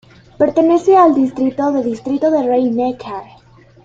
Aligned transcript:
Pertenece 0.39 0.97
al 0.97 1.13
distrito 1.13 1.71
de 1.71 1.83
Distrito 1.83 2.31
de 2.31 2.41
Rhein-Neckar. 2.41 3.23